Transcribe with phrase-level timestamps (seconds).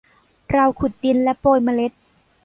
[0.51, 1.91] เราขุดดินและโปรยเมล็ด